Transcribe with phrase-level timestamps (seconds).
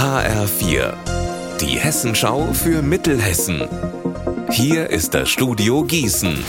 [0.00, 0.94] HR4,
[1.60, 3.68] die Hessenschau für Mittelhessen.
[4.50, 6.42] Hier ist das Studio Gießen.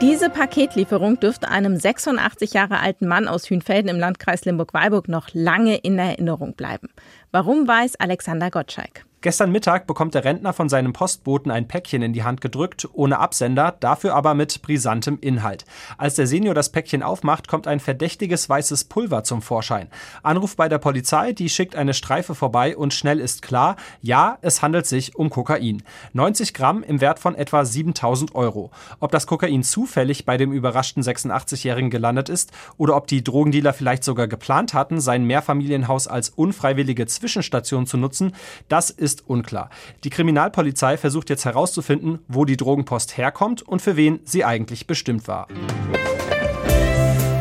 [0.00, 5.76] Diese Paketlieferung dürfte einem 86 Jahre alten Mann aus Hünfelden im Landkreis Limburg-Weilburg noch lange
[5.76, 6.88] in Erinnerung bleiben.
[7.32, 9.07] Warum weiß Alexander Gottschalk?
[9.20, 13.18] Gestern Mittag bekommt der Rentner von seinem Postboten ein Päckchen in die Hand gedrückt, ohne
[13.18, 15.64] Absender, dafür aber mit brisantem Inhalt.
[15.96, 19.88] Als der Senior das Päckchen aufmacht, kommt ein verdächtiges weißes Pulver zum Vorschein.
[20.22, 24.62] Anruf bei der Polizei, die schickt eine Streife vorbei und schnell ist klar, ja, es
[24.62, 25.82] handelt sich um Kokain.
[26.12, 28.70] 90 Gramm im Wert von etwa 7000 Euro.
[29.00, 34.04] Ob das Kokain zufällig bei dem überraschten 86-Jährigen gelandet ist oder ob die Drogendealer vielleicht
[34.04, 38.32] sogar geplant hatten, sein Mehrfamilienhaus als unfreiwillige Zwischenstation zu nutzen,
[38.68, 39.70] das ist ist unklar.
[40.04, 45.26] Die Kriminalpolizei versucht jetzt herauszufinden, wo die Drogenpost herkommt und für wen sie eigentlich bestimmt
[45.26, 45.48] war.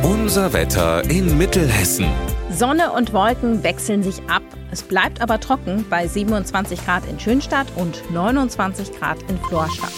[0.01, 2.07] Unser Wetter in Mittelhessen.
[2.49, 4.43] Sonne und Wolken wechseln sich ab.
[4.71, 9.91] Es bleibt aber trocken bei 27 Grad in Schönstadt und 29 Grad in Florstadt.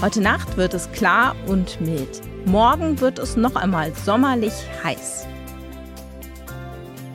[0.00, 2.20] Heute Nacht wird es klar und mild.
[2.44, 4.52] Morgen wird es noch einmal sommerlich
[4.84, 5.26] heiß.